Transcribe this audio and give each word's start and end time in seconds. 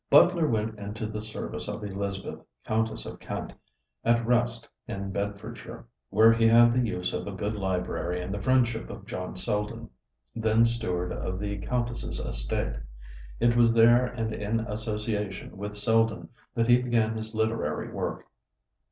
Butler 0.09 0.47
went 0.47 0.79
into 0.79 1.05
the 1.05 1.21
service 1.21 1.67
of 1.67 1.83
Elizabeth, 1.83 2.39
Countess 2.65 3.05
of 3.05 3.19
Kent, 3.19 3.53
at 4.03 4.25
Wrest 4.25 4.67
in 4.87 5.11
Bedfordshire, 5.11 5.85
where 6.09 6.33
he 6.33 6.47
had 6.47 6.73
the 6.73 6.79
use 6.83 7.13
of 7.13 7.27
a 7.27 7.31
good 7.31 7.55
library 7.55 8.19
and 8.19 8.33
the 8.33 8.41
friendship 8.41 8.89
of 8.89 9.05
John 9.05 9.35
Selden, 9.35 9.91
then 10.35 10.65
steward 10.65 11.13
of 11.13 11.37
the 11.37 11.59
Countess's 11.59 12.19
estate. 12.19 12.77
It 13.39 13.55
was 13.55 13.73
there 13.73 14.07
and 14.07 14.33
in 14.33 14.61
association 14.61 15.55
with 15.55 15.75
Selden 15.75 16.29
that 16.55 16.67
he 16.67 16.81
began 16.81 17.15
his 17.15 17.35
literary 17.35 17.91
work. 17.91 18.25